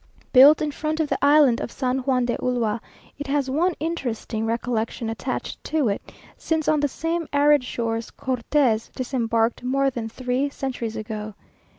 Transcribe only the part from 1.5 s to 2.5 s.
of San Juan de